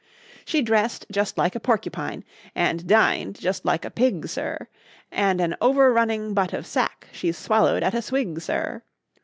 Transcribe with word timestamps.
She 0.45 0.63
dress'd 0.63 1.05
just 1.11 1.37
like 1.37 1.55
a 1.55 1.59
porcupine, 1.59 2.23
and 2.55 2.87
din'd 2.87 3.35
just 3.39 3.65
like 3.65 3.85
a 3.85 3.91
pig, 3.91 4.27
sir, 4.27 4.67
And 5.11 5.39
an 5.39 5.55
over 5.61 5.93
running 5.93 6.33
butt 6.33 6.53
of 6.53 6.65
sack 6.65 7.05
she 7.11 7.31
swallow'd 7.31 7.83
at 7.83 7.93
a 7.93 8.01
swig, 8.01 8.41
sir! 8.41 8.81